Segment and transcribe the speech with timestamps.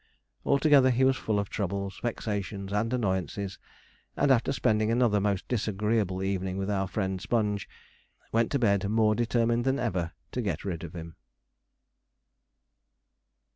[0.47, 3.59] Altogether he was full of troubles, vexations, and annoyances;
[4.17, 7.69] and after spending another most disagreeable evening with our friend Sponge,
[8.31, 11.17] went to bed more determined than ever to get rid of him.